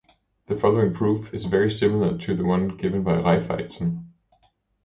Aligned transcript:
The 0.47 0.55
following 0.55 0.95
proof 0.95 1.31
is 1.31 1.45
very 1.45 1.69
similar 1.69 2.17
to 2.17 2.41
one 2.43 2.69
given 2.69 3.03
by 3.03 3.17
Raifaizen. 3.17 4.05